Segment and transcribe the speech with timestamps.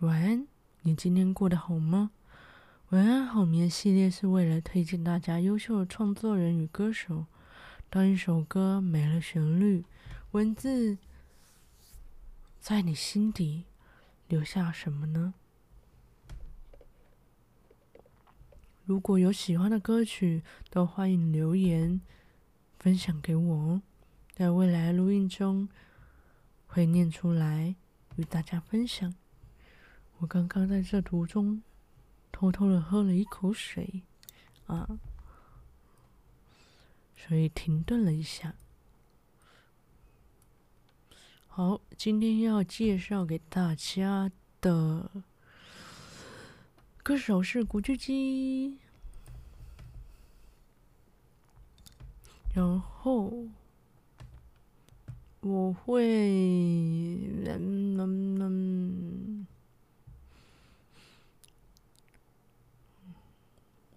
[0.00, 0.46] 晚安，
[0.82, 2.12] 你今天过得好吗？
[2.90, 7.26] 晚安好眠系列是为了推荐大家优秀的创作人与歌手。
[7.90, 9.84] 当一首歌没了旋律，
[10.30, 10.98] 文字
[12.60, 13.64] 在你心底
[14.28, 15.34] 留下什么呢？
[18.84, 22.00] 如果有喜欢的歌曲，都欢迎留言
[22.78, 23.82] 分享给我哦。
[24.32, 25.68] 在未来录音中
[26.68, 27.74] 会念出来
[28.14, 29.12] 与大家分享。
[30.18, 31.62] 我刚刚在这途中
[32.32, 34.02] 偷偷的喝了一口水，
[34.66, 34.98] 啊，
[37.16, 38.54] 所以停顿了一下。
[41.46, 45.10] 好，今天要介绍给大家的。
[47.02, 48.78] 歌手是古巨基，
[52.52, 53.46] 然后
[55.40, 56.04] 我会，
[57.46, 59.07] 嗯嗯嗯，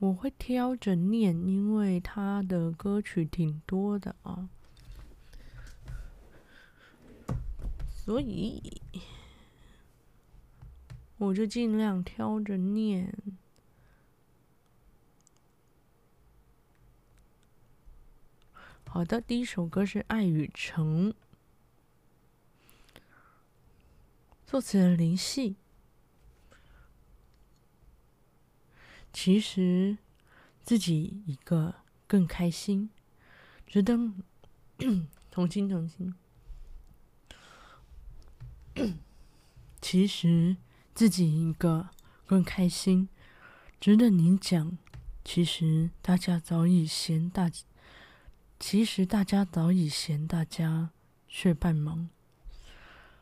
[0.01, 4.49] 我会挑着念，因为他的歌曲挺多的啊，
[7.87, 8.81] 所以。
[11.17, 13.13] 我就尽量挑着念。
[18.87, 21.13] 好的，第一首歌是《爱与诚》，
[24.47, 25.57] 作词人林夕。
[29.13, 29.97] 其实
[30.63, 31.75] 自己一个
[32.07, 32.89] 更开心，
[33.67, 33.97] 值得
[35.29, 36.15] 同情同情。
[39.81, 40.57] 其实。
[40.93, 41.87] 自己一个
[42.27, 43.07] 更开心，
[43.79, 44.77] 值得你讲。
[45.23, 47.49] 其实大家早已嫌大，
[48.59, 50.89] 其实大家早已嫌大家
[51.29, 52.09] 却半忙。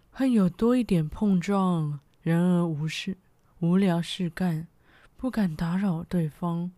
[0.09, 3.17] 恨有多一点碰撞，然而无事
[3.59, 4.67] 无聊事干，
[5.19, 6.71] 不敢打扰对方。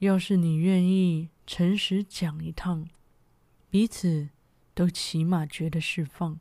[0.00, 2.88] 要是你愿意诚实讲一趟，
[3.70, 4.30] 彼此
[4.74, 6.40] 都起码觉得释放。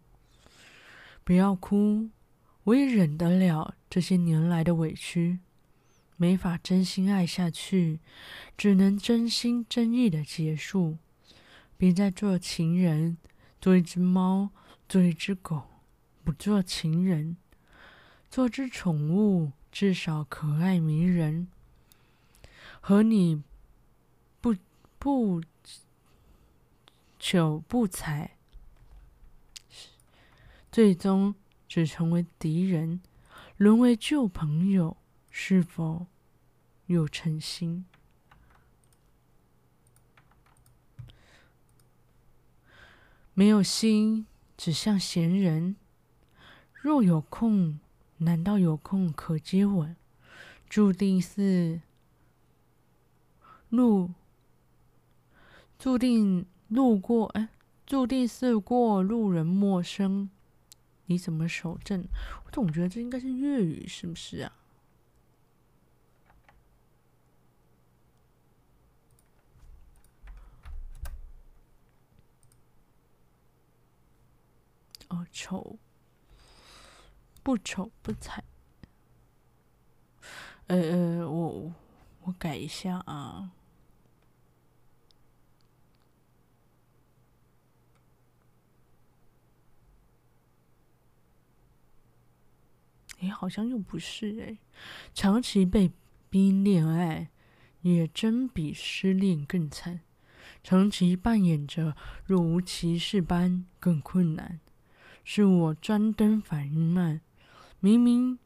[1.24, 2.10] 不要哭。
[2.64, 5.40] 我也忍得了这些年来的委屈，
[6.18, 8.00] 没法真心爱下去，
[8.58, 10.98] 只能真心真意的结束。
[11.78, 13.18] 别再做情人，
[13.62, 14.50] 做一只猫，
[14.90, 15.64] 做一只狗，
[16.24, 17.38] 不做情人，
[18.32, 21.50] 做只宠物，至少可爱迷人。
[22.80, 23.44] 和你
[24.40, 24.56] 不
[24.98, 25.42] 不
[27.20, 28.38] 瞅不睬，
[30.72, 31.36] 最终。
[31.66, 33.02] 只成为敌人，
[33.58, 34.96] 沦为旧朋友，
[35.32, 36.06] 是否
[36.86, 37.86] 有诚心？
[43.34, 45.76] 没有心，只像闲人。
[46.74, 47.80] 若有空，
[48.24, 49.96] 难道有空可接吻？
[50.70, 51.82] 注定是
[53.70, 54.12] 路，
[55.78, 57.50] 注定路过，哎，
[57.86, 60.30] 注定是过路人陌生。
[61.06, 62.06] 你怎么守正？
[62.46, 64.54] 我总觉得这应该是粤语，是不是啊？
[75.10, 75.78] 哦，丑
[77.44, 78.44] 不丑不睬。
[80.68, 81.74] 呃呃，我
[82.22, 83.52] 我改一下啊。
[93.20, 94.58] 哎，好像又不是哎。
[95.14, 95.92] 长期被
[96.30, 97.30] 逼恋爱，
[97.82, 100.00] 也真比失恋更惨。
[100.64, 104.62] 长期扮演着若无其事般更困难。
[105.26, 107.22] 是我专登反应慢，
[107.86, 108.40] 明明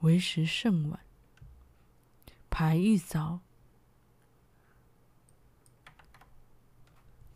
[0.00, 0.98] 为时甚晚。
[2.50, 3.38] 牌一扫，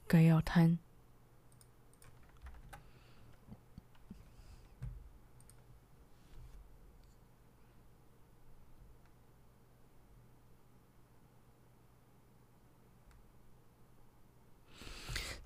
[0.09, 0.81] 该要摊。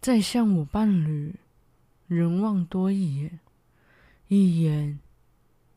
[0.00, 1.34] 再像我伴侣，
[2.06, 3.40] 人望多一眼，
[4.28, 5.00] 一眼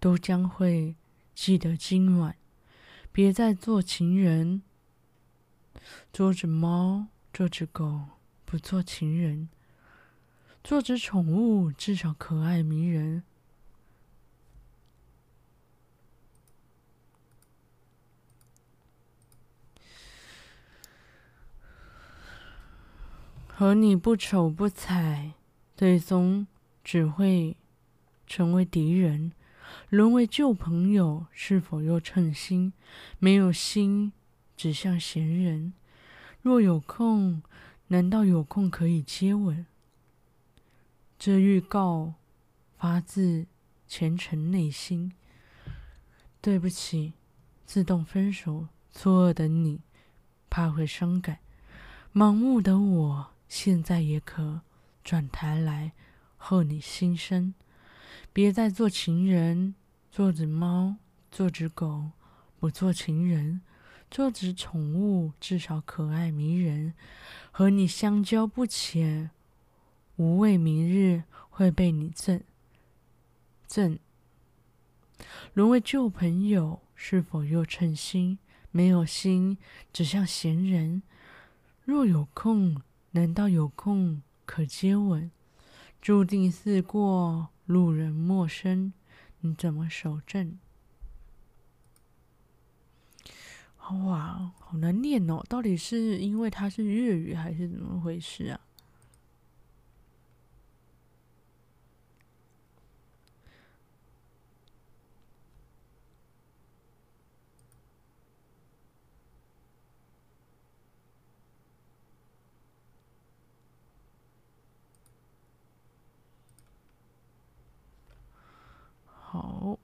[0.02, 0.96] 都将会
[1.36, 2.36] 记得今晚。
[3.12, 4.64] 别再做情人，
[6.12, 8.02] 做只猫，做只狗，
[8.44, 9.48] 不做情人，
[10.64, 13.24] 做只宠物，至少可爱迷人。
[23.48, 25.34] 和你不瞅不睬，
[25.78, 26.48] 最终
[26.84, 27.56] 只会
[28.26, 29.34] 成为敌人。
[29.90, 32.74] 沦为旧朋友，是否又称心？
[33.20, 34.14] 没有心，
[34.56, 35.74] 只像闲人。
[36.42, 37.44] 若有空，
[37.88, 39.66] 难道有空可以接吻？
[41.20, 42.16] 这预告
[42.78, 43.46] 发自
[43.88, 45.12] 虔诚内心。
[46.42, 47.14] 对不起，
[47.66, 49.82] 自动分手，错愕的你，
[50.50, 51.38] 怕会伤感。
[52.14, 54.62] 盲目的我，现在也可
[55.04, 55.92] 转台来
[56.36, 57.54] 和你心声。
[58.34, 59.76] 别再做情人。
[60.12, 60.98] 做只猫，
[61.32, 62.12] 做只狗，
[62.60, 63.62] 不做情人；
[64.10, 66.94] 做只宠物，至少可爱迷人。
[67.50, 69.32] 和你相交不浅，
[70.18, 72.42] 无畏明日会被你赠
[73.66, 73.98] 赠。
[75.54, 78.38] 沦为旧朋友，是否又称心？
[78.72, 79.58] 没有心，
[79.94, 81.04] 只像闲人。
[81.86, 82.82] 若有空，
[83.12, 85.32] 难道有空可接吻？
[86.02, 88.94] 注定似过路人陌生。
[89.40, 90.60] 你怎么守正？
[93.90, 95.44] 哇，好难念哦！
[95.50, 98.62] 到底是因为它是粤语，还是怎么回事啊？
[119.06, 119.80] 好，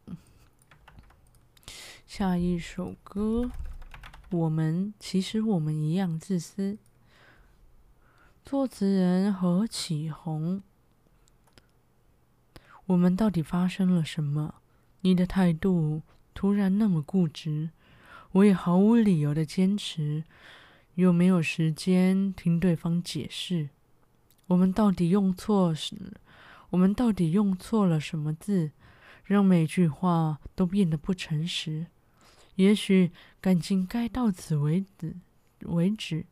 [2.18, 3.52] 下一首歌，
[4.32, 6.80] 我们其实我们一样自私。
[8.44, 10.64] 作词人何启宏，
[12.88, 14.56] 我们到底发生了什么？
[15.02, 16.02] 你的态度
[16.34, 17.70] 突然那么固执，
[18.32, 20.24] 我也毫无理由的坚持，
[20.96, 23.70] 又没有时间听对方解释。
[24.48, 25.96] 我们到底用错什？
[26.72, 28.72] 我们到底用错了什么字？
[29.24, 31.86] 让每句话都变得不诚实。
[32.58, 35.16] 也许感情该到此为止，
[35.62, 36.26] 为止，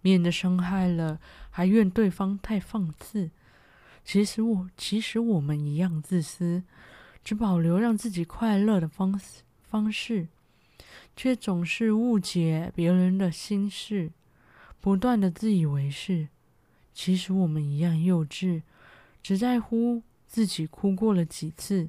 [0.00, 1.18] 免得伤害了，
[1.50, 3.30] 还怨对方太放肆。
[4.04, 6.62] 其实我，其实我们一样自私，
[7.24, 10.28] 只保留让自己快乐的方式方式，
[11.16, 14.10] 却总是误解别人的心事，
[14.80, 16.28] 不断的自以为是。
[16.92, 18.62] 其实我们一样幼稚，
[19.22, 21.88] 只在乎自己哭过了几次。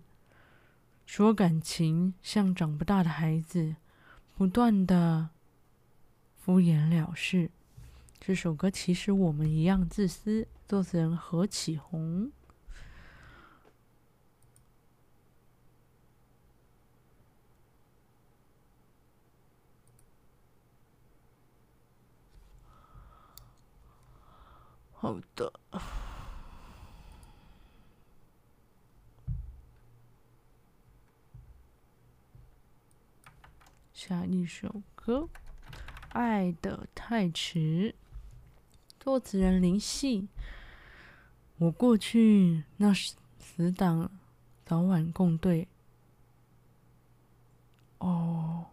[1.05, 3.75] 说感情像长不大的孩子，
[4.35, 5.29] 不断的
[6.35, 7.51] 敷衍了事。
[8.19, 10.47] 这首歌其实我们一样自私。
[10.65, 12.31] 作词人何启宏。
[24.93, 25.53] 好的。
[34.05, 35.19] 下一首歌，
[36.09, 37.59] 《爱的太迟》，
[38.99, 40.27] 作词人林夕。
[41.55, 42.93] 我过去那
[43.39, 44.11] 死党，
[44.65, 45.69] 早晚共对。
[47.99, 48.65] 哦，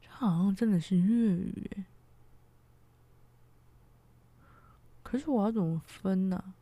[0.00, 1.84] 这好像真的是粤语。
[5.02, 6.54] 可是我要怎么分呢、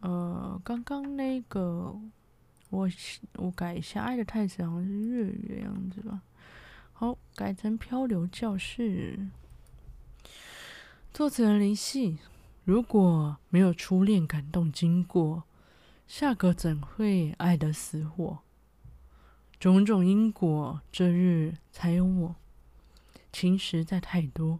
[0.00, 1.96] 呃，刚刚那个，
[2.70, 2.90] 我
[3.36, 6.22] 我改一下，《爱的太迟》好像是粤语的样子吧。
[6.92, 9.16] 好，改成《漂流教室》。
[11.14, 12.18] 作词人林夕，
[12.64, 15.44] 如果没有初恋感动经过，
[16.08, 18.40] 下个怎会爱得死火？
[19.60, 22.34] 种种因果，这日才有我。
[23.32, 24.58] 情实在太多，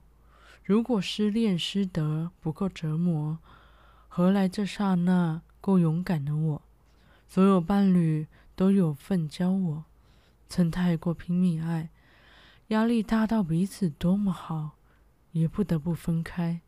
[0.63, 3.41] 如果失恋失得不够折磨。
[4.07, 6.63] 何来这刹那够勇敢的我？
[7.27, 9.85] 所有伴侣都有份教我，
[10.49, 11.91] 曾太过拼命爱，
[12.69, 14.77] 压力大到彼此多么好，
[15.33, 16.61] 也不得不分开。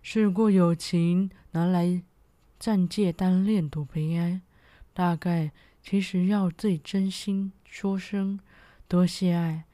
[0.00, 2.02] 试过友情拿来
[2.58, 4.40] 暂借单恋多悲哀，
[4.94, 8.40] 大概其实要最真心说声
[8.88, 9.64] 多谢爱，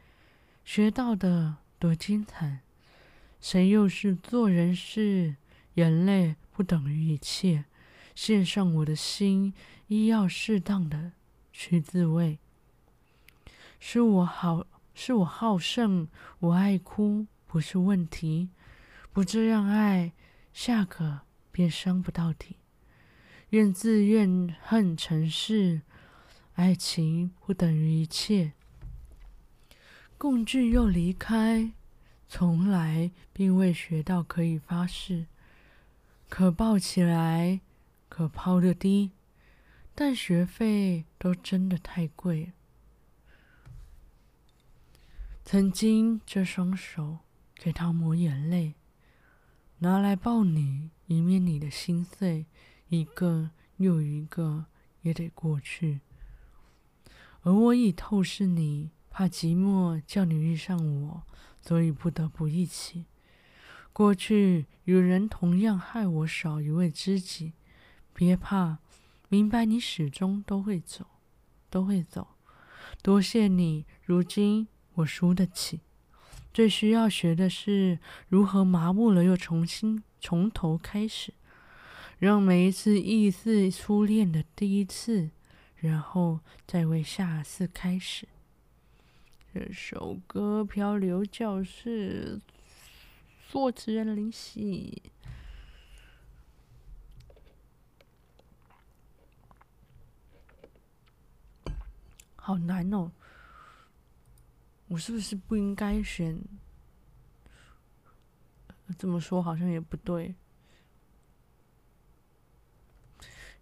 [0.65, 2.63] 学到的多精彩。
[3.41, 5.37] 谁又是做人事
[5.75, 6.35] 眼泪？
[6.51, 7.67] 不等于一切，
[8.17, 9.53] 献上我的心，
[9.87, 11.13] 亦要适当的
[11.53, 12.39] 去自慰。
[13.79, 16.09] 是我好，是我好胜，
[16.41, 18.49] 我爱哭不是问题，
[19.13, 20.13] 不这样爱，
[20.55, 21.21] 下个
[21.53, 22.57] 便伤不到底。
[23.51, 25.83] 怨自怨恨成事，
[26.55, 28.55] 爱情不等于一切。
[30.17, 31.73] 共聚又离开，
[32.27, 35.27] 从来并未学到可以发誓，
[36.31, 37.61] 可抱起来，
[38.09, 39.13] 可抛得低，
[39.95, 42.53] 但学费都真的太贵。
[45.45, 47.19] 曾经这双手
[47.55, 48.75] 给他抹眼泪，
[49.79, 52.47] 拿来抱你，以免你的心碎，
[52.89, 54.67] 一个又一个
[55.03, 56.01] 也得过去。
[57.43, 58.91] 而我已透视你。
[59.09, 61.23] 怕寂寞叫你遇上我，
[61.63, 63.07] 所以不得不一起。
[63.91, 67.55] 过去有人同样害我少一位知己，
[68.19, 68.79] 别怕，
[69.29, 71.07] 明白你始终都会走，
[71.69, 72.29] 都会走。
[73.03, 75.81] 多谢你，如今我输得起。
[76.51, 77.99] 最需要学的是
[78.31, 81.35] 如何麻木了又重新从头开始，
[82.19, 85.29] 让每一次忆似初恋的第一次，
[85.75, 88.27] 然后再为下次开始。
[89.53, 92.41] 这首歌《漂流教室》，
[93.53, 95.03] 作词人林夕，
[102.47, 103.11] 好难哦！
[104.87, 106.41] 我是不是不应该选？
[108.97, 110.37] 这么说好像也不对，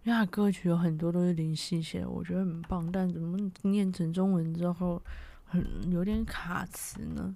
[0.03, 5.03] 因为他歌曲有很多都是林夕写的，我觉得很棒，但怎么念成中文之后？
[5.47, 7.35] 很有点卡词呢。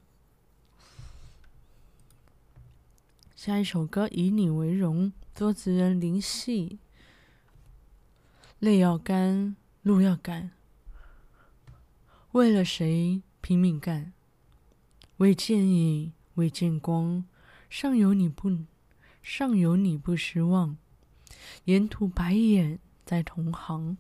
[3.34, 6.78] 下一首歌《以你为荣》，作词人林夕。
[8.58, 10.50] 泪要干，路要赶，
[12.32, 14.12] 为了谁拼命干？
[15.16, 17.24] 为见影，为见光，
[17.70, 18.66] 尚有你不，
[19.22, 20.76] 尚有你不失望。
[21.64, 23.96] 沿途白眼在同行，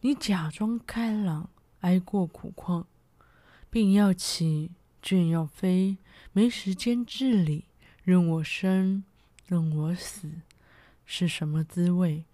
[0.00, 2.86] 你假装开朗，挨过苦况。
[3.70, 4.70] 病要起，
[5.02, 5.98] 倦要飞，
[6.32, 7.66] 没时间治理。
[8.02, 9.04] 任我生，
[9.46, 10.30] 任我死，
[11.04, 12.24] 是什么滋味？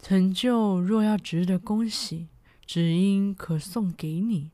[0.00, 2.28] 成就若要值得恭喜，
[2.66, 4.50] 只因可送给你。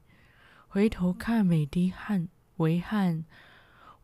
[0.68, 3.24] 回头看，每滴汗为汗，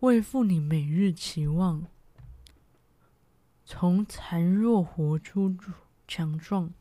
[0.00, 1.86] 为负你每日期望。
[3.64, 5.54] 从残弱活出
[6.06, 6.72] 强壮，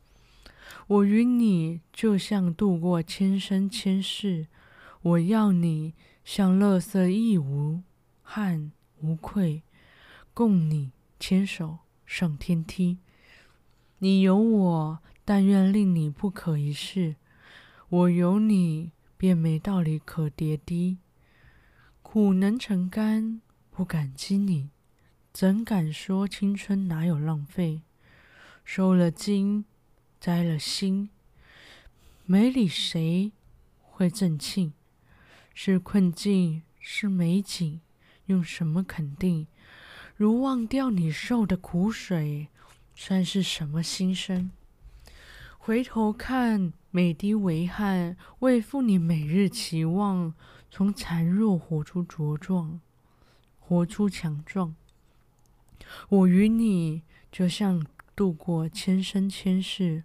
[0.86, 4.46] 我与你就像度过千生千世。
[5.02, 5.94] 我要你
[6.24, 7.82] 像乐色亦无
[8.22, 9.62] 憾无愧，
[10.34, 12.98] 共你牵手上天梯。
[13.98, 17.16] 你有我，但愿令你不可一世；
[17.90, 20.96] 我有你，便没道理可跌低。
[22.00, 24.70] 苦能成甘，不感激你，
[25.30, 27.82] 怎敢说青春哪有浪费？
[28.64, 29.66] 受了惊，
[30.18, 31.10] 摘了心，
[32.24, 33.30] 没理谁
[33.82, 34.72] 会正庆。
[35.52, 37.82] 是困境，是美景，
[38.24, 39.46] 用什么肯定？
[40.16, 42.48] 如忘掉你受的苦水，
[42.94, 44.50] 算是什么心声？
[45.68, 50.32] 回头看，每滴为汗，为负你每日期望。
[50.70, 52.80] 从孱弱活出茁壮，
[53.58, 54.74] 活出强壮。
[56.08, 60.04] 我与你就像度过千生千世，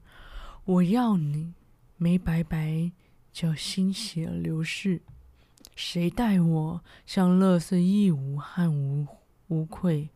[0.66, 1.54] 我要你
[1.96, 2.92] 没白白
[3.32, 5.02] 叫心血流逝。
[5.78, 9.08] 谁待我像乐色亦无憾无
[9.48, 10.10] 无愧，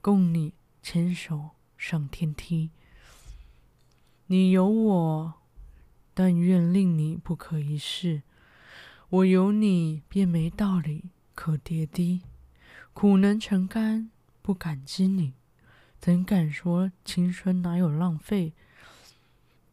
[0.00, 2.70] 共你牵手上天梯。
[4.32, 5.34] 你有我，
[6.14, 8.22] 但愿令你不可一世；
[9.08, 12.22] 我有你，便没道理可跌低。
[12.92, 14.08] 苦能成甘，
[14.40, 15.32] 不感激你，
[15.98, 18.52] 怎敢说青春哪有浪费？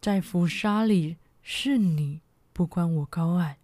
[0.01, 2.21] 在浮沙里，是你
[2.51, 3.59] 不关我高矮。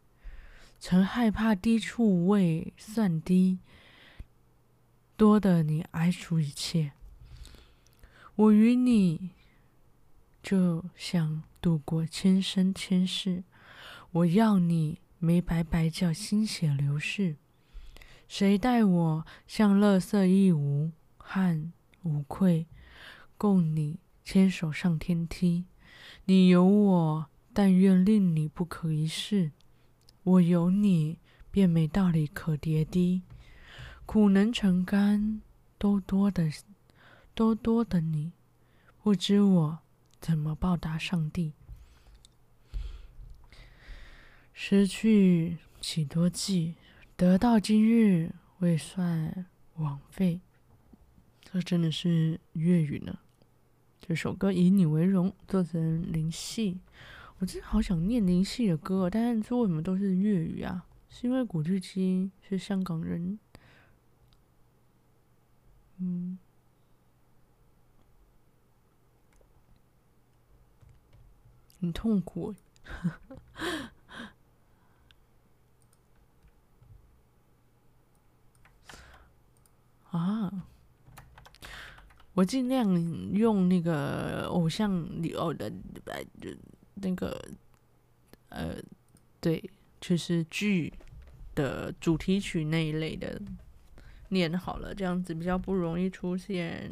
[0.79, 3.57] 曾害怕低处未算低，
[5.17, 6.91] 多得你挨出一切。
[8.35, 9.31] 我与你
[10.43, 13.45] 就像度过千生千世，
[14.11, 17.37] 我要你没白白叫心血流逝。
[18.27, 21.71] 谁待我像垃圾亦无憾
[22.01, 22.67] 无愧，
[23.37, 25.63] 共你牵手上天梯。
[26.25, 29.51] 你有我，但愿令你不可一世。
[30.23, 31.19] 我有你，
[31.51, 33.21] 便没道理可跌低。
[34.05, 35.41] 苦能成甘，
[35.77, 36.51] 都多的，
[37.33, 38.33] 都多的你，
[39.01, 39.79] 不知我
[40.23, 41.51] 怎么报答上帝。
[44.53, 46.75] 失去几多季，
[47.17, 50.39] 得到今日未算枉费。
[51.43, 53.19] 这真的是粤语呢。
[53.99, 56.79] 这首歌以你为荣，作词人林夕。
[57.39, 60.85] 我真的好想念林夕的歌，但是说为什么都是粤语啊？
[61.09, 63.37] 是因为古巨基是香港人？
[65.97, 66.39] 嗯，
[71.83, 72.55] 很痛苦。
[80.11, 80.67] 啊。
[82.35, 85.71] 我尽量用那个偶像里偶的
[86.95, 87.39] 那个
[88.49, 88.75] 呃，
[89.39, 89.63] 对，
[90.01, 90.91] 就是剧
[91.53, 93.39] 的主题曲那一类的
[94.29, 96.91] 念好了，这样子比较不容易出现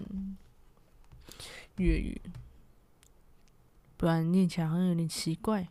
[1.77, 2.21] 粤语，
[4.01, 5.69] 不然念起来好像有点奇怪。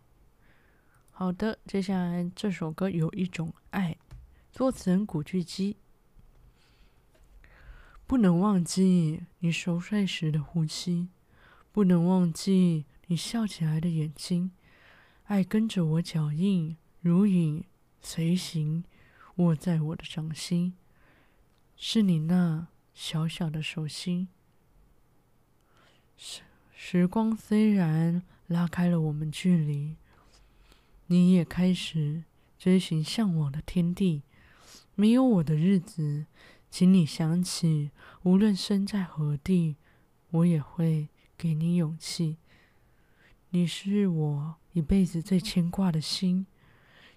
[1.10, 3.96] 好的，接下来这首歌有一种爱，
[4.52, 5.76] 作词人古巨基。
[8.06, 11.08] 不能忘记你熟睡时的呼吸，
[11.72, 14.52] 不能忘记你笑起来的眼睛。
[15.24, 17.64] 爱跟着我脚印，如影
[18.00, 18.84] 随形，
[19.38, 20.74] 握在我的掌心。
[21.74, 24.28] 是你那小小的手心。
[26.16, 26.42] 是
[26.82, 29.96] 时光虽然拉开了我们距离，
[31.08, 32.24] 你也开始
[32.58, 34.22] 追寻向往的天地。
[34.94, 36.24] 没有我的日子。
[36.70, 37.90] 请你想起，
[38.22, 39.76] 无论身在何地，
[40.30, 42.38] 我也会给你勇气。
[43.50, 46.46] 你是我一辈子最牵挂的心，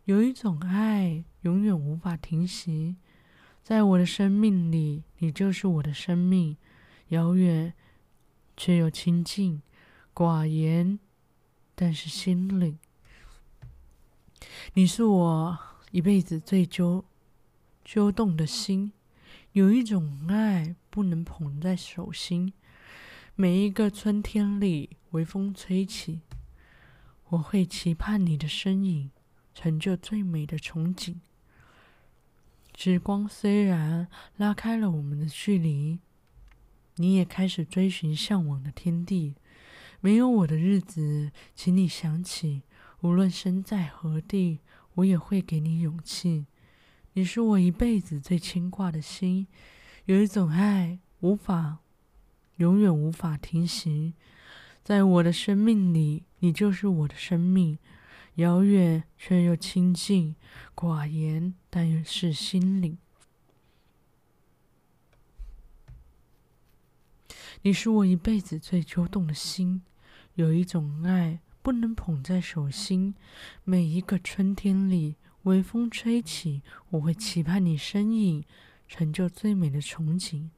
[0.03, 2.98] 有一种爱永远无法停息，
[3.63, 6.58] 在我的生命里，你就是我的生命，
[7.08, 7.74] 遥远
[8.55, 9.62] 却又亲近，
[10.13, 11.00] 寡言
[11.75, 12.77] 但是心灵。
[14.74, 15.60] 你是我
[15.91, 17.05] 一辈子最揪
[17.83, 18.91] 揪动的心。
[19.53, 22.53] 有一种爱不能捧在手心，
[23.36, 26.22] 每一个春天里，微风吹起，
[27.29, 29.11] 我会期盼你的身影，
[29.53, 31.18] 成就最美的憧憬。
[32.75, 36.00] 时光虽然拉开了我们的距离，
[36.96, 39.36] 你也开始追寻向往的天地。
[40.00, 42.64] 没有我的日子，请你想起，
[43.01, 44.60] 无论身在何地，
[44.96, 46.48] 我也会给你勇气。
[47.14, 49.48] 你是我一辈子最牵挂的心，
[50.06, 51.79] 有一种爱无法，
[52.58, 54.14] 永远无法停息，
[54.84, 57.79] 在我的生命里，你就是我的生命，
[58.36, 60.36] 遥远却又亲近，
[60.75, 62.98] 寡言但又是心灵。
[67.66, 69.84] 你是我一辈子最揪动的心，
[70.36, 73.16] 有一种爱不能捧在手心，
[73.64, 75.16] 每一个春天里。
[75.44, 78.44] 微风吹起，我会期盼你身影，
[78.88, 80.50] 成就最美的憧憬。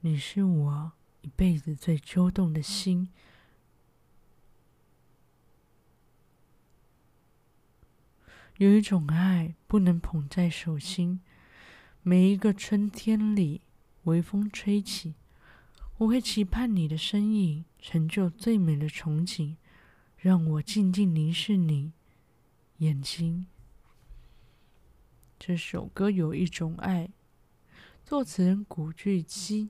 [0.00, 3.08] 你是我一辈子最揪动的心。
[8.58, 11.20] 有一种爱不能捧在手心，
[12.02, 13.62] 每一个春天里，
[14.04, 15.14] 微风吹起，
[16.00, 19.56] 我会期盼你的身影，成就最美的憧憬。
[20.16, 21.92] 让我静静凝视你
[22.78, 23.46] 眼睛。
[25.38, 27.10] 这首歌有一种爱，
[28.02, 29.68] 作词人古巨基。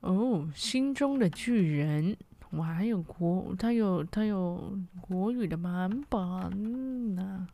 [0.00, 2.18] 哦，心中的巨人，
[2.56, 7.48] 我还有国，他有他有国语的版本呢。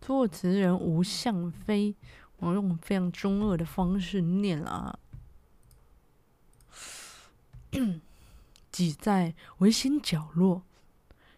[0.00, 1.94] 作词人吴向飞。
[2.40, 4.98] 我用非常中二的方式念了啊，
[8.70, 10.62] 挤在微心角落，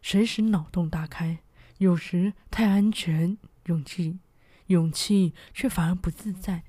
[0.03, 1.39] 随时脑洞大开。
[1.79, 4.19] 有时太安全，勇气，
[4.67, 6.65] 勇气却反而不自在。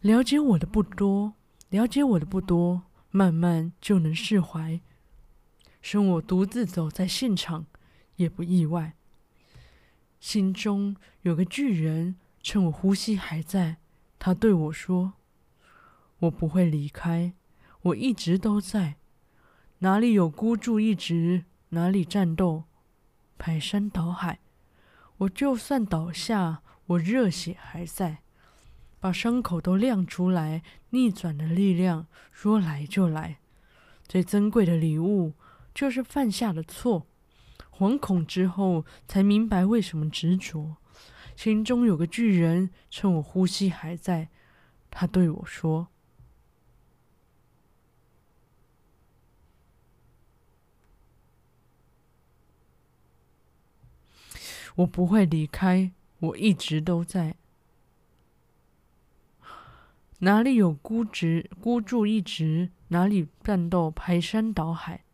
[0.00, 1.32] 了解我的不多，
[1.70, 2.82] 了解我的不多，
[3.18, 4.80] 慢慢就能释怀。
[5.82, 7.66] 剩我独自走在现场，
[8.14, 8.94] 也不意外。
[10.20, 12.14] 心中有个巨人。
[12.40, 13.78] 趁我呼吸还在，
[14.18, 15.14] 他对我说
[16.20, 17.34] ：“我不会离开，
[17.82, 18.94] 我一直都在。
[19.80, 22.64] 哪里有孤注一掷，哪里战斗，
[23.36, 24.38] 排山倒海。
[25.18, 28.22] 我就算倒下，我热血还在，
[29.00, 33.38] 把伤口都亮出来逆转的力量说来就来。
[34.06, 35.34] 最珍贵的礼物
[35.74, 37.06] 就是犯下的错。
[37.70, 40.76] 惶恐之后才明白为什么执着。
[41.36, 44.28] 心中有个巨人趁我呼吸还在
[44.90, 45.88] 他对我说。
[54.78, 57.36] 我不会离开我一直都在
[60.20, 65.04] 哪里有孤执孤注一掷，哪里战斗排山倒海。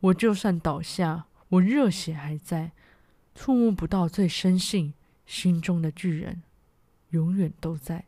[0.00, 2.72] 我就算倒下，我热血还在，
[3.34, 4.94] 触摸不到最深信
[5.26, 6.42] 心中的巨人，
[7.10, 8.06] 永远都在。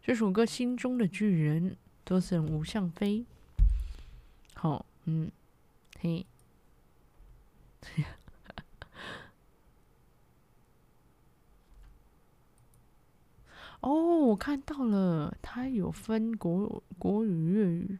[0.00, 1.70] 这首歌《心中的巨人》，
[2.06, 3.24] 作词人吴向飞。
[4.54, 5.30] 好，嗯，
[6.00, 6.24] 嘿。
[13.82, 17.98] 哦，我看到了，它有分国国语、粤语。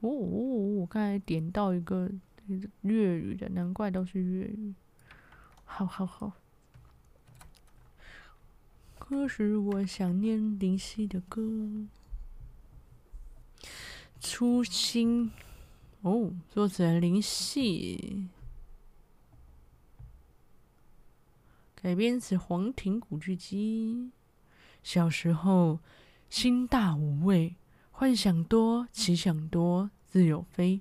[0.00, 2.10] 哦，我刚才点到一个
[2.80, 4.74] 粤语的，难怪都是粤语。
[5.64, 6.32] 好好好。
[8.98, 11.42] 可是我想念林夕的歌，
[14.20, 15.30] 《初心》。
[16.00, 18.28] 哦，作者林夕，
[21.74, 24.10] 改编自黄庭古巨基。
[24.82, 25.78] 小时候，
[26.28, 27.56] 心大无畏，
[27.90, 30.80] 幻想多，奇想多，自有飞。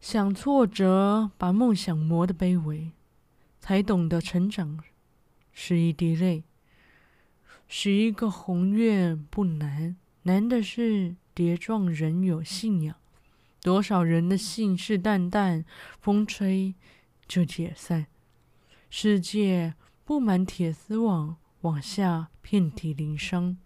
[0.00, 2.92] 想挫折，把梦想磨得卑微，
[3.58, 4.78] 才懂得成长
[5.52, 6.44] 是一滴泪。
[7.66, 12.94] 许一个宏愿不难，难的是跌撞人有信仰。
[13.60, 15.64] 多少人的信誓旦旦，
[16.00, 16.74] 风吹
[17.26, 18.06] 就解散。
[18.88, 21.36] 世界布满铁丝网。
[21.62, 23.56] 往下遍体鳞伤，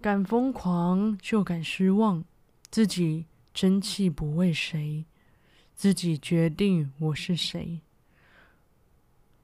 [0.00, 2.24] 敢疯狂就敢失望，
[2.70, 5.06] 自己争气不为谁，
[5.74, 7.80] 自己决定我是谁。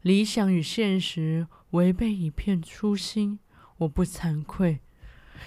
[0.03, 3.39] 理想与现实违背一片初心，
[3.79, 4.81] 我不惭愧，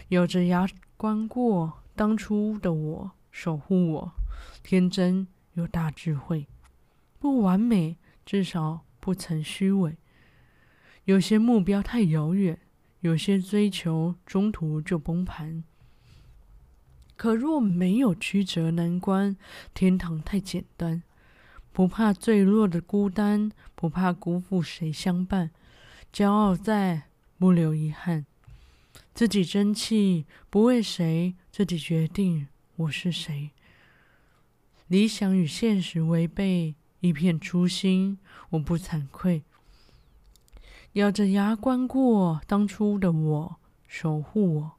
[0.10, 0.67] 咬着牙
[0.98, 4.12] 关过当初的我，守护我，
[4.63, 6.48] 天真有大智慧，
[7.19, 9.95] 不完美，至少不曾虚伪。
[11.10, 12.60] 有些目标太遥远，
[13.00, 15.63] 有些追求中途就崩盘。
[17.15, 19.36] 可若没有曲折难关，
[19.74, 21.02] 天堂太简单。
[21.72, 25.50] 不怕坠落的孤单，不怕辜负谁相伴。
[26.13, 27.08] 骄傲在，
[27.39, 28.28] 不留遗憾。
[29.15, 33.50] 自己争气，不为谁，自己决定我是谁。
[34.88, 38.19] 理想与现实违背，一片初心，
[38.52, 39.41] 我不惭愧。
[40.93, 44.71] 咬着牙关过当初的我，守护我，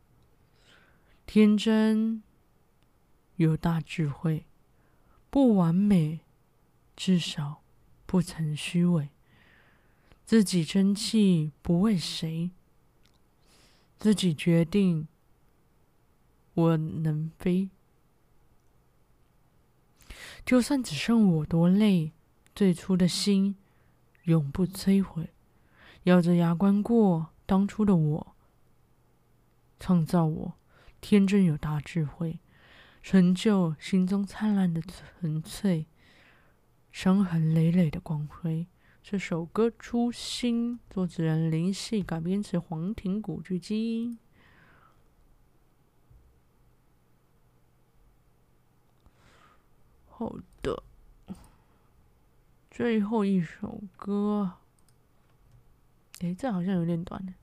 [1.25, 2.23] 天真
[3.37, 4.45] 有大智慧，
[5.31, 6.21] 不完美，
[6.97, 7.63] 至少
[8.07, 9.11] 不曾虚伪。
[10.27, 12.51] 自己争气，不为谁，
[13.99, 15.07] 自己决定，
[16.55, 17.71] 我能飞。
[20.45, 22.13] 就算只剩我多累，
[22.55, 23.57] 最初的心
[24.25, 25.31] 永不摧毁。
[26.05, 28.35] 咬着牙关过当初的我，
[29.79, 30.55] 创造我
[31.01, 32.41] 天真有大智慧，
[33.03, 35.87] 成就心中灿烂的纯粹，
[36.91, 38.67] 伤痕累累的光辉。
[39.03, 44.19] 这首歌《初心》，作词人林夕，改编词黄庭古巨基。
[50.09, 50.83] 好的，
[52.71, 54.60] 最后一首歌。
[56.21, 57.35] 诶，这好像有点短。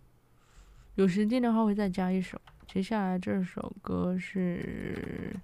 [0.95, 2.39] 有时间的话会再加一首。
[2.67, 5.35] 接下来这首歌是《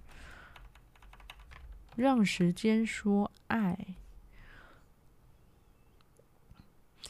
[1.95, 3.95] 让时间说爱》，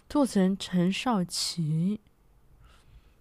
[0.08, 2.00] 作词人陈少琪。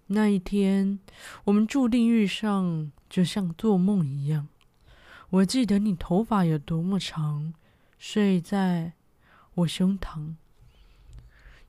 [0.08, 0.98] 那一天，
[1.44, 4.48] 我们注定遇上，就像做梦一样。
[5.30, 7.54] 我记得你头发有多么长，
[7.96, 8.92] 睡在
[9.54, 10.34] 我胸膛。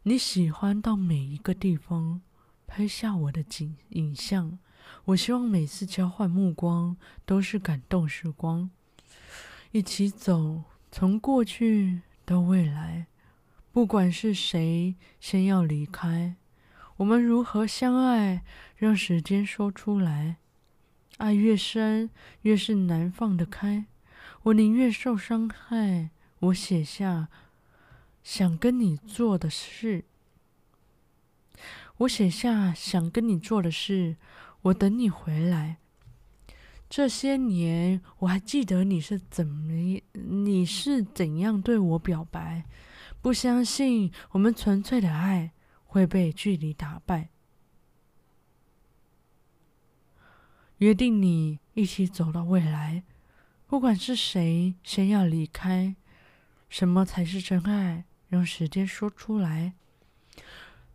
[0.06, 2.20] 你喜欢到每一个地方
[2.68, 4.60] 拍下我的景影像，
[5.06, 8.70] 我希望每次交换目光都是感动时光，
[9.72, 13.08] 一起走从过去到未来，
[13.72, 16.36] 不管是谁先要离开，
[16.98, 18.44] 我们如何相爱，
[18.76, 20.36] 让时间说出来。
[21.16, 22.10] 爱越深，
[22.42, 23.86] 越是难放得开，
[24.44, 26.10] 我宁愿受伤害。
[26.40, 27.30] 我写下。
[28.24, 30.06] 想跟你做的事，
[31.98, 34.16] 我写下想跟你做的事，
[34.62, 35.78] 我等你回来。
[36.90, 42.66] 这些年，我还记得你是怎么，你是怎样对我表白。
[43.22, 45.52] 不相信我们纯粹的爱
[45.86, 47.30] 会被距离打败。
[50.78, 53.04] 约定你一起走到未来，
[53.66, 55.96] 不管是谁先要离开。
[56.70, 58.06] 什么才是真爱？
[58.34, 59.74] 让时间说出来。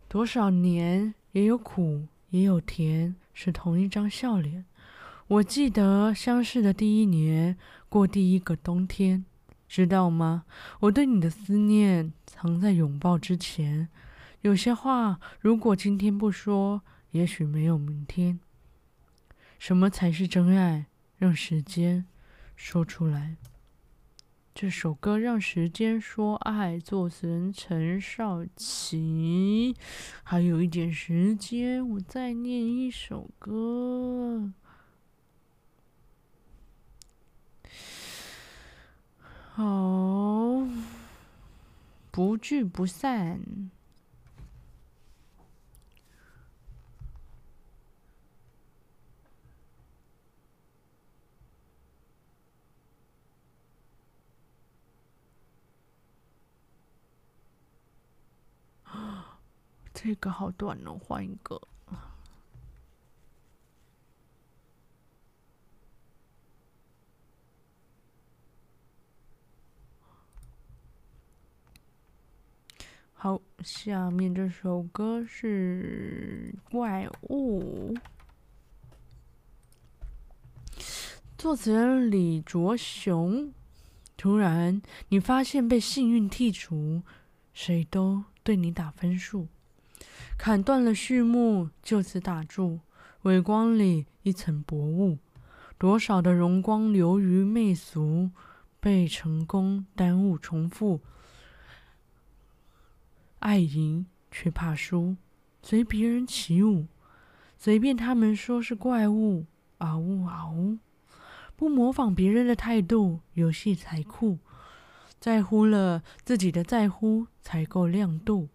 [0.09, 4.65] 多少年也有苦，也有甜，是同一张笑脸。
[5.25, 9.23] 我记得相识的第一年，过第一个冬天，
[9.69, 10.43] 知道吗？
[10.81, 13.87] 我对你的思念藏在拥抱之前。
[14.41, 18.41] 有些话，如果今天不说，也许没有明天。
[19.57, 20.87] 什么才是真爱？
[21.15, 22.05] 让时间
[22.57, 23.37] 说出来。
[24.53, 29.73] 这首歌《让时间说爱》，作词人陈少琪。
[30.21, 34.51] 还有一点时间，我再念一首歌。
[39.53, 40.67] 好，
[42.11, 43.71] 不聚不散。
[60.01, 61.61] 这个好短哦，换一个。
[73.11, 77.93] 好，下面这首歌是《怪物》，
[81.37, 83.53] 作词人李卓雄。
[84.15, 87.03] 突然，你发现被幸运剔除，
[87.53, 89.49] 谁都对你打分数。
[90.39, 92.79] 砍断了序幕，就此打住。
[93.23, 95.17] 微光里一层薄雾，
[95.77, 98.31] 多少的荣光流于媚俗，
[98.79, 101.01] 被成功耽误重复。
[103.39, 105.17] 爱赢却怕输，
[105.61, 106.87] 随别人起舞，
[107.57, 109.45] 随便他们说是怪物。
[109.79, 110.77] 嗷呜嗷呜，
[111.57, 114.39] 不模仿别人的态度，游戏才酷。
[115.19, 118.47] 在乎了自己的在乎，才够亮度。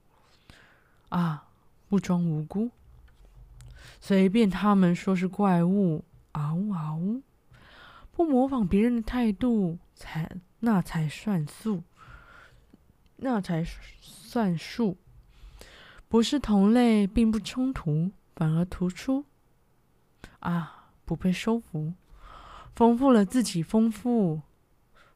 [1.10, 1.48] 啊！
[1.94, 2.72] 不装无辜，
[4.00, 7.22] 随便他们说是怪物，嗷呜嗷呜，
[8.11, 10.28] 不模仿别人的态度才
[10.59, 11.85] 那才算数，
[13.18, 13.64] 那才
[14.00, 14.96] 算数。
[16.09, 19.24] 不是同类并不冲突，反而突出。
[20.40, 21.94] 啊，不被收服，
[22.74, 24.42] 丰富了自己，丰富，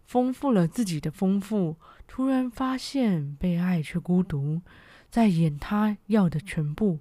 [0.05, 1.77] 丰富了自己的丰富。
[2.07, 4.63] 突然发现被爱却孤独。
[5.11, 7.01] 在演他要的全部，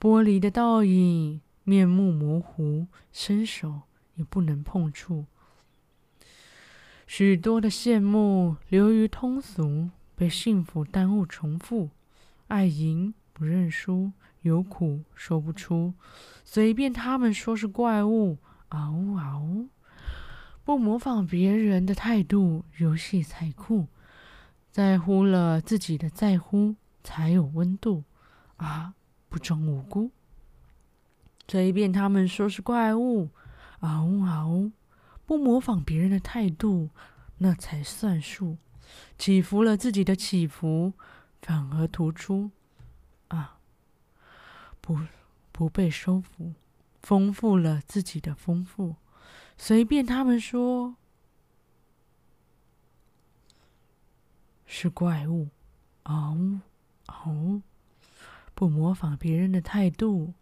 [0.00, 3.82] 玻璃的倒影，面目模糊，伸手
[4.14, 5.26] 也不能碰触。
[7.06, 11.90] 许多的羡慕流于通俗，被幸福耽误重复。
[12.48, 14.12] 爱赢不认输，
[14.42, 15.94] 有苦说不出，
[16.44, 18.38] 随便他们说是怪物。
[18.70, 19.68] 嗷呜嗷呜，
[20.64, 23.88] 不模仿别人的态度，游戏才酷。
[24.70, 26.76] 在乎了自己的在乎。
[27.02, 28.04] 才有温度
[28.56, 28.94] 啊！
[29.28, 30.10] 不装无辜，
[31.46, 33.30] 随便他们说是怪物，
[33.78, 34.72] 嗷呜嗷呜，
[35.24, 36.90] 不模仿别人的态度，
[37.38, 38.58] 那才算数。
[39.16, 40.94] 起伏了自己的起伏，
[41.40, 42.50] 反而突出
[43.28, 43.60] 啊！
[44.80, 44.98] 不
[45.52, 46.54] 不被收服，
[47.00, 48.96] 丰富了自己的丰富，
[49.56, 50.96] 随便他们说
[54.66, 55.50] 是怪物，
[56.02, 56.58] 嗷呜。
[57.24, 57.62] 哦，
[58.54, 60.34] 不模仿别人的态度，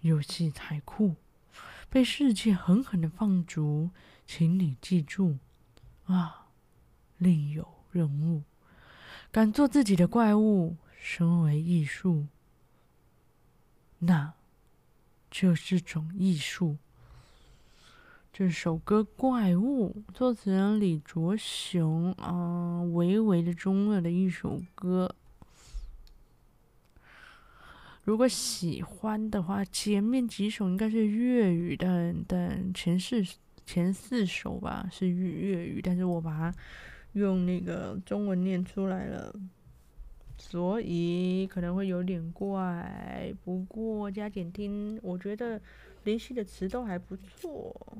[0.00, 1.16] 游戏才酷。
[1.88, 3.90] 被世界狠狠的放逐，
[4.26, 5.38] 请你记住，
[6.06, 6.48] 啊，
[7.18, 8.42] 另有任务。
[9.30, 12.26] 敢做自己的怪物，身为艺术，
[14.00, 14.34] 那
[15.30, 16.78] 就是种艺术。
[18.32, 25.14] 这首歌《怪物》，作词人李卓雄啊，微微的中二的一首歌。
[28.06, 33.20] 如果喜欢的话，前面几首应该是粤语的，但前四
[33.66, 36.54] 前四首吧是粤粤语，但是我把它
[37.14, 39.34] 用那个中文念出来了，
[40.38, 43.34] 所以可能会有点怪。
[43.44, 45.60] 不过加减听，我觉得
[46.04, 47.98] 林夕的词都还不错。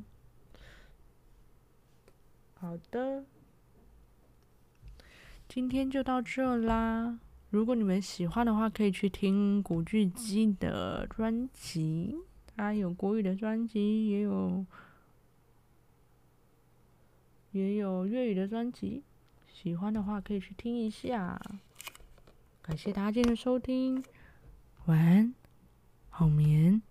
[2.55, 3.25] 好的，
[5.49, 7.19] 今天就到这啦。
[7.51, 12.17] 如果你们喜欢的话，可以去听古巨基的专辑，
[12.57, 14.67] 他有国语的专辑，也有
[17.53, 19.03] 也有粤语的专辑。
[19.53, 21.41] 喜欢的话可以去听一下。
[22.61, 24.05] 感谢大家今天的收听，
[24.87, 25.35] 晚安，
[26.11, 26.83] 好眠。